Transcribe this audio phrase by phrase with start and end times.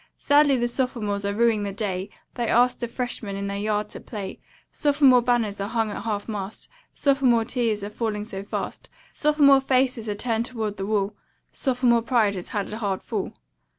[0.17, 3.99] Sadly the sophomores are rueing the day They asked the freshmen in their yard to
[3.99, 4.39] play,
[4.71, 9.61] Sophomore banners are hung at half mast, Sophomore tears they are falling so fast, Sophomore
[9.61, 11.13] faces are turned toward the wall,
[11.51, 13.31] Sophomore pride has had a hard fall.